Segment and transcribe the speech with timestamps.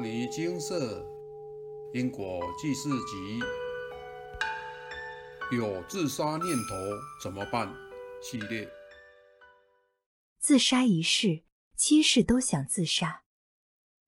[0.00, 1.06] 摩尼金色
[1.92, 3.38] 因果记事集，
[5.54, 6.74] 有自杀念头
[7.22, 7.70] 怎么办？
[8.22, 8.66] 系列。
[10.38, 11.42] 自杀一世，
[11.76, 13.24] 七世都想自杀。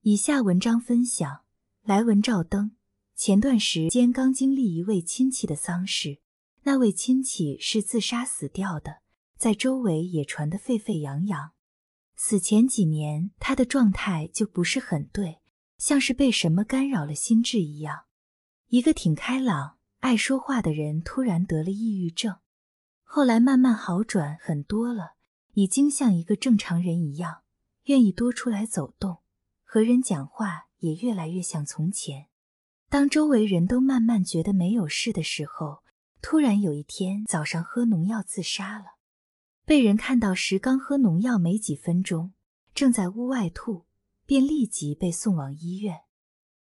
[0.01, 1.43] 以下文章分享：
[1.82, 2.70] 来文照灯。
[3.14, 6.22] 前段时间刚经历一位亲戚的丧事，
[6.62, 9.02] 那位亲戚是自杀死掉的，
[9.36, 11.50] 在周围也传得沸沸扬扬。
[12.16, 15.41] 死前几年，他的状态就不是很对，
[15.83, 18.05] 像是被什么干扰了心智一样。
[18.69, 22.37] 一个挺开朗、爱说话的人，突然得了抑郁症，
[23.02, 25.15] 后来慢慢好转很多了，
[25.55, 27.42] 已经像一个正常人一样，
[27.87, 29.23] 愿意多出来走动，
[29.65, 32.28] 和人讲话也越来越像从前。
[32.89, 35.83] 当周围人都慢慢觉得没有事的时候，
[36.20, 38.84] 突然有一天早上喝农药自杀了。
[39.67, 42.34] 被人看到时，刚喝农药没几分钟，
[42.73, 43.87] 正在屋外吐，
[44.32, 46.04] 便立即被送往医院。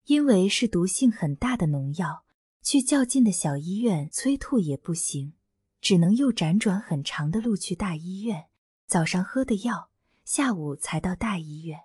[0.07, 2.25] 因为是毒性很大的农药，
[2.65, 5.35] 去较近的小医院催吐也不行，
[5.81, 8.47] 只能又辗转很长的路去大医院。
[8.89, 9.89] 早上喝的药，
[10.25, 11.83] 下午才到大医院。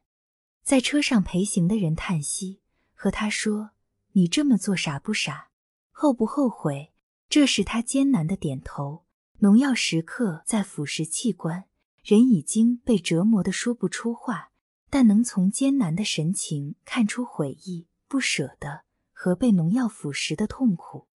[0.63, 2.61] 在车上陪行的人叹息，
[2.95, 3.69] 和他说
[4.13, 5.51] ：“你这么做傻不傻？
[5.91, 6.93] 后不后悔？”
[7.29, 9.05] 这时他艰难的点头。
[9.37, 11.65] 农药时刻在腐蚀器官，
[12.03, 14.49] 人已经被折磨的说不出话，
[14.95, 21.09] 但能从艰难的神情看出悔意、不舍得和被农药腐蚀的痛苦。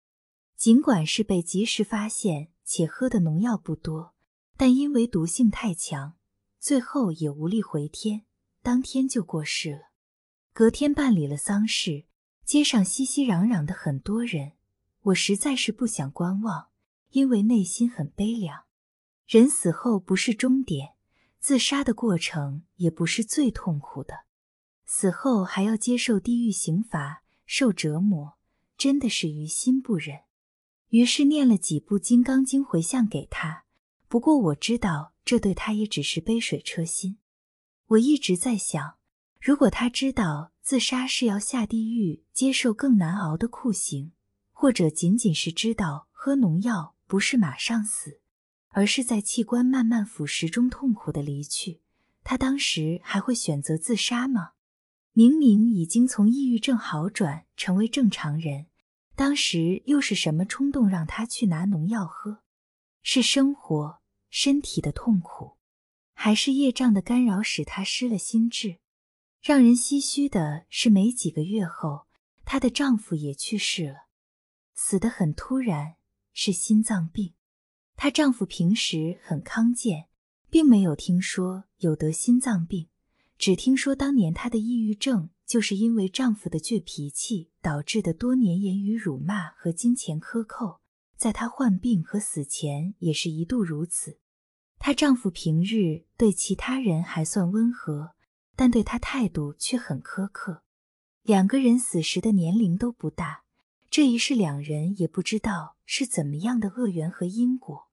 [0.57, 4.17] 尽管是被及时发现且喝的农药不多，
[4.57, 6.17] 但因为毒性太强，
[6.59, 8.25] 最后也无力回天，
[8.65, 9.83] 当天就过世了。
[10.53, 12.07] 隔天办理了丧事，
[12.45, 14.55] 街上熙熙攘攘的很多人，
[15.03, 16.71] 我实在是不想观望。
[17.11, 18.65] 因为内心很悲凉，
[19.29, 20.95] 人死后不是终点，
[21.41, 24.25] 自杀的过程也不是最痛苦的，
[24.85, 28.39] 死后还要接受地狱刑罚，受折磨，
[28.77, 30.21] 真的是于心不忍。
[30.89, 33.65] 于是念了几部《金刚经》回向给他。
[34.09, 37.19] 不过我知道，这对他也只是杯水车薪。
[37.87, 38.97] 我一直在想，
[39.41, 44.13] 如果他知道自杀是要下地狱，接受更难熬的酷刑，
[44.53, 46.95] 或者仅仅是知道喝农药。
[47.07, 48.21] 不是马上死，
[48.79, 51.81] 而是在器官慢慢腐蚀中痛苦的离去。
[52.23, 54.53] 他当时还会选择自杀吗？
[55.13, 58.67] 明明已经从抑郁症好转，成为正常人，
[59.17, 62.45] 当时又是什么冲动让他去拿农药喝？
[63.03, 63.99] 是生活、
[64.31, 65.57] 身体的痛苦，
[66.15, 68.79] 还是业障的干扰使他失了心智？
[69.43, 72.07] 让人唏嘘的是，没几个月后，
[72.45, 74.07] 她的丈夫也去世了，
[74.73, 75.97] 死得很突然。
[76.33, 77.35] 是心脏病，
[78.01, 80.07] 她丈夫平时很康健，
[80.49, 82.87] 并没有听说有得心脏病，
[83.37, 90.79] 只听说当年她的抑郁症就是因为丈夫的倔脾气导致的，多年言语辱骂和金钱克扣，
[91.17, 94.21] 在她患病和死前也是一度如此。
[94.79, 98.13] 她丈夫平日对其他人还算温和，
[98.55, 100.63] 但对她态度却很苛刻。
[101.25, 103.43] 两个人死时的年龄都不大。
[103.91, 107.88] 这一世，两人也不知道是怎么样的恶缘和因果。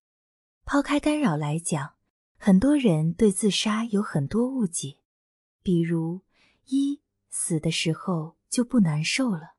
[0.65, 1.93] 抛开干扰来讲，
[2.37, 4.97] 很多人对自杀有很多误解，
[5.61, 6.21] 比如
[6.65, 9.53] 一死的时候就不难受了。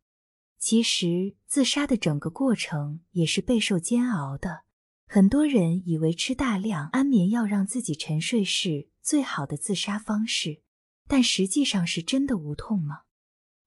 [0.58, 4.64] 其实自杀的整个过程也是备受煎熬的。
[5.06, 10.60] 很多人以为吃大量安眠药让自己沉睡是最好的自杀方式，
[11.06, 13.02] 但实际上是真的无痛吗？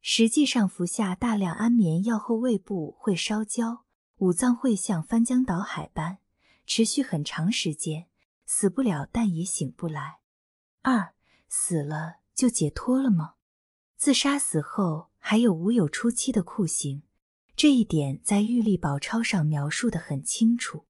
[0.01, 3.85] 实际上，服下大量安眠药后，胃部会烧焦，
[4.17, 6.17] 五脏会像翻江倒海般
[6.69, 8.05] 持续很长时间，
[8.45, 10.19] 死不了，但也醒不来。
[10.83, 11.15] 二，
[11.47, 13.33] 死了就解脱了吗？
[13.97, 17.01] 自杀死后还有无有初期的酷刑，
[17.55, 20.85] 这一点在《玉历宝钞》上描述的很清楚。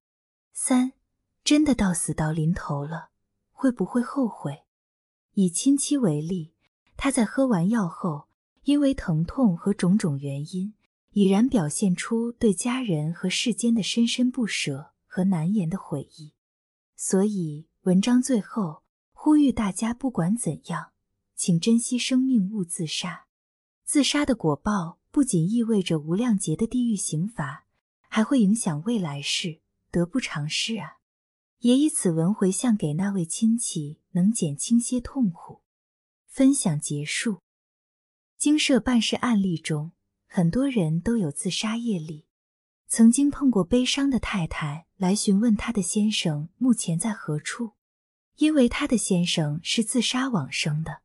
[0.52, 0.92] 三，
[1.46, 3.12] 真的到死到临头了，
[3.54, 4.66] 会不会后悔？
[5.36, 6.54] 以亲戚为例，
[6.98, 8.28] 他在喝完药后。
[8.64, 10.76] 因为疼痛和种种原因，
[11.12, 16.32] 已然表现出对家人和世间的深深不舍和难言的悔意。
[16.96, 20.94] 所以，文章最后呼吁大家，不管怎样，
[21.36, 23.26] 请珍惜生命，勿自杀。
[23.84, 27.66] 自杀的果报不仅意味着无量劫的地狱刑罚，
[28.08, 29.60] 还会影响未来世，
[29.92, 31.00] 得不偿失啊！
[31.60, 35.60] 也以此文回向给那位亲戚，能减轻些痛苦。
[36.28, 37.42] 分享结束。
[38.38, 39.92] 经社办事案例中，
[40.28, 42.29] 很多人都有自杀业力。
[42.92, 47.74] 曾经碰过悲伤的太太来询问她的先生目前在何处，
[48.38, 51.02] 因为她的先生是自杀往生的。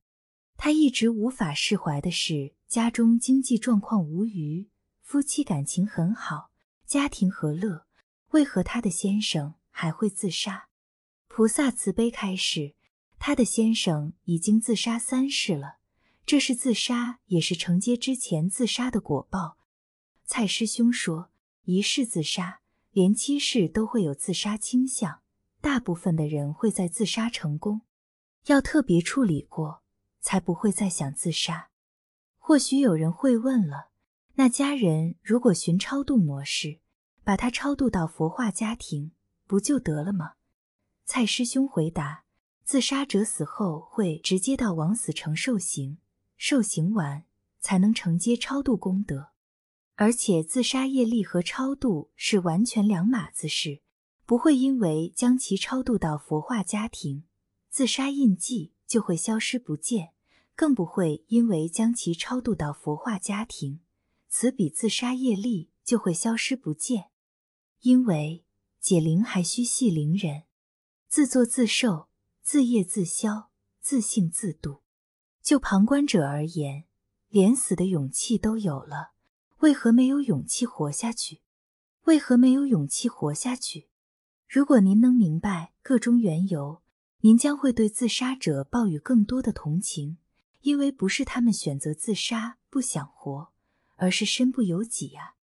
[0.56, 4.70] 他一直无法释怀的是，家中经济状况无虞，
[5.02, 6.50] 夫妻感情很好，
[6.86, 7.84] 家庭和乐，
[8.30, 10.68] 为何他的先生还会自杀？
[11.28, 12.74] 菩萨慈悲开示，
[13.18, 15.76] 他的先生已经自杀三世了，
[16.24, 19.58] 这是自杀，也是承接之前自杀的果报。
[20.24, 21.30] 蔡师兄说，
[21.64, 22.60] 一世自杀，
[22.92, 25.20] 连七世都会有自杀倾向，
[25.60, 27.82] 大部分的人会在自杀成功，
[28.46, 29.82] 要特别处理过。
[30.26, 31.68] 才不会再想自杀。
[32.38, 33.90] 或许有人会问了：
[34.36, 36.80] 那家人如果寻超度模式，
[37.22, 39.12] 把他超度到佛化家庭，
[39.46, 40.36] 不就得了吗？
[41.04, 42.24] 蔡师兄回答：
[42.64, 45.98] 自杀者死后会直接到枉死城受刑，
[46.38, 47.24] 受刑完
[47.60, 49.28] 才能承接超度功德。
[49.96, 53.80] 而且自杀业力和超度是完全两码子事，
[54.26, 57.24] 不会因为将其超度到佛化家庭，
[57.70, 60.10] 自杀印记就会消失不见。
[60.56, 63.80] 更不会因为将其超度到佛化家庭，
[64.28, 67.10] 此笔自杀业力就会消失不见。
[67.80, 68.44] 因为
[68.78, 70.44] 解铃还需系铃人，
[71.08, 72.08] 自作自受，
[72.40, 73.50] 自业自消，
[73.80, 74.82] 自性自度。
[75.42, 76.84] 就旁观者而言，
[77.28, 79.13] 连死的勇气都有了，
[79.60, 81.40] 为何没有勇气活下去？
[82.04, 83.88] 为何没有勇气活下去？
[84.48, 86.82] 如果您能明白个中缘由，
[87.20, 90.18] 您将会对自杀者抱有更多的同情。
[90.60, 93.52] 因为不是他们选择自杀不想活，
[93.96, 95.34] 而是身不由己呀。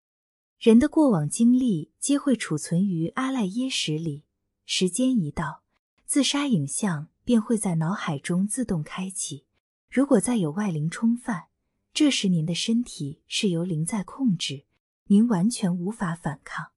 [0.59, 4.25] 人的过往经历皆会储存于阿赖耶识里，
[4.65, 5.63] 时间一到，
[6.07, 9.45] 自杀影像便会在脑海中自动开启。
[9.91, 11.49] 如果再有外灵冲犯，
[11.93, 14.65] 这时您的身体是由灵在控制，
[15.05, 16.73] 您完全无法反抗。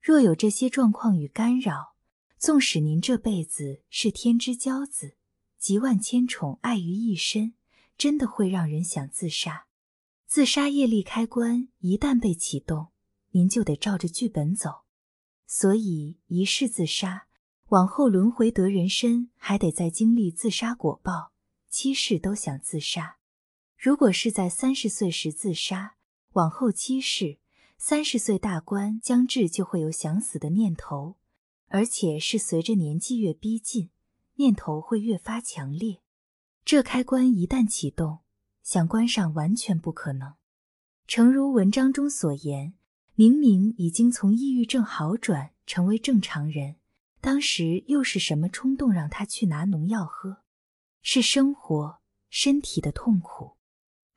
[0.00, 1.94] 若有这些状况与干扰，
[2.38, 5.16] 纵使您这辈子是天之骄子，
[5.58, 7.54] 集万千宠爱于一身。
[7.98, 9.66] 真的会让人想自杀。
[10.26, 12.92] 自杀业力开关一旦被启动，
[13.32, 14.86] 您就得照着剧本走。
[15.46, 17.26] 所以一世自杀，
[17.68, 21.32] 往后轮回得人身，还得再经历自杀果报。
[21.68, 23.18] 七世都想自杀。
[23.80, 25.94] 如果是在三十岁时自杀，
[26.32, 27.38] 往后七世，
[27.78, 31.16] 三十岁大关将至，就会有想死的念头，
[31.68, 33.88] 而且是随着年纪越逼近，
[34.34, 36.02] 念头会越发强烈。
[36.62, 38.18] 这开关一旦启动，
[38.62, 40.34] 想关上完全不可能。
[41.06, 42.74] 诚如文章中所言，
[43.14, 46.76] 明明已经从抑郁症好转成为正常人，
[47.22, 50.42] 当时又是什么冲动让他去拿农药喝？
[51.00, 53.56] 是生活、身体的痛苦，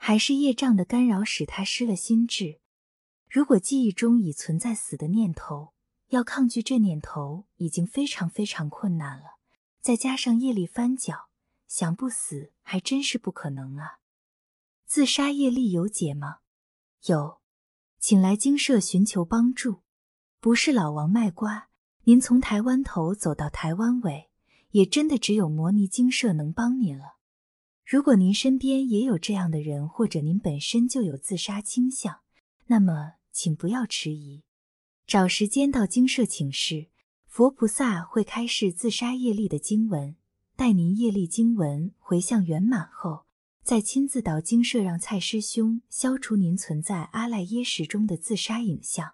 [0.05, 2.59] 还是业障的干扰使他失了心智？
[3.29, 5.71] 如果记忆中已存在死的念头，
[6.09, 9.37] 要抗拒这念头已经非常非常困难了，
[9.79, 11.29] 再加上业力翻搅。
[11.69, 13.99] 想不死还真是不可能啊！
[14.85, 16.39] 自杀业力有解吗？
[17.05, 17.39] 有，
[17.97, 19.83] 请来精舍寻求帮助。
[20.41, 21.69] 不是老王卖瓜，
[22.03, 24.29] 您从台湾头走到台湾尾，
[24.71, 27.19] 也真的只有摩尼精舍能帮您了。
[27.85, 32.21] 如果您身边也有这样的人，或者您本身就有自杀倾向，
[32.67, 34.43] 那么请不要迟疑，
[35.05, 36.87] 找时间到精舍请示，
[37.27, 40.15] 佛菩萨会开示自杀业力的经文。
[40.55, 43.25] 待您业力经文回向圆满后，
[43.63, 49.13] 再亲自到精舍让蔡师兄消除您存在阿赖耶识中的自杀影像。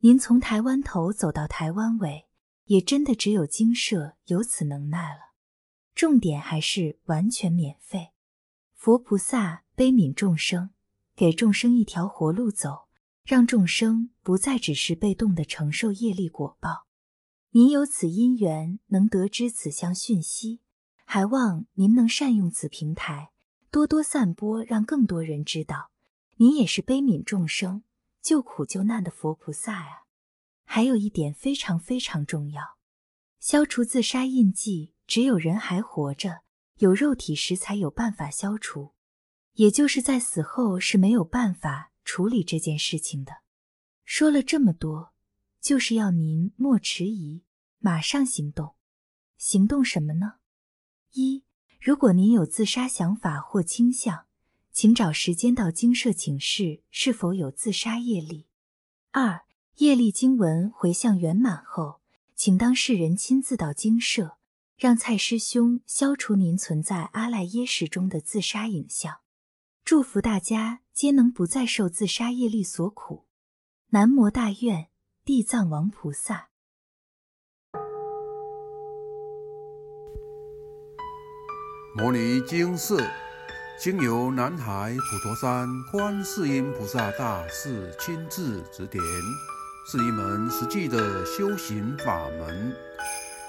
[0.00, 2.26] 您从台湾头走到台湾尾，
[2.66, 5.25] 也真的只有精舍有此能耐了。
[5.96, 8.12] 重点还是完全免费。
[8.74, 10.70] 佛菩萨悲悯众生，
[11.16, 12.88] 给众生一条活路走，
[13.24, 16.86] 让众生不再只是被动的承受业力果报。
[17.52, 20.60] 您有此因缘，能得知此项讯息。
[21.06, 23.30] 还望您能善用此平台，
[23.70, 25.90] 多多散播，让更多人知道，
[26.36, 27.84] 您也是悲悯众生、
[28.20, 30.02] 救苦救难的佛菩萨呀。
[30.64, 32.62] 还有一点非常非常重要，
[33.40, 36.42] 消除自杀印记，只有人还活着，
[36.78, 38.92] 有肉体时才有办法消除，
[39.54, 43.38] 也就是在死后是没有办法处理这件事情的。
[44.04, 45.12] 说了这么多，
[45.60, 47.42] 就是要您莫迟疑，
[47.78, 48.74] 马上行动。
[49.36, 50.34] 行动什么呢？
[51.12, 51.44] 一，
[51.80, 54.26] 如果您有自杀想法或倾向，
[54.72, 58.46] 请找时间到精舍请示是否有自杀业力。
[59.10, 59.42] 二，
[59.76, 62.00] 业力经文回向圆满后，
[62.34, 64.35] 请当事人亲自到精舍，
[64.76, 69.20] 让蔡师兄消除您存在阿赖耶识中的自杀影像。
[69.84, 73.26] 祝福大家皆能不再受自杀业力所苦。
[73.90, 74.88] 南无大愿
[75.24, 76.48] 地藏王菩萨。
[81.96, 83.02] 摩尼经寺
[83.80, 89.02] 经由南海普陀山观世音菩萨大士亲自指点，
[89.90, 92.76] 是一门实际的修行法门，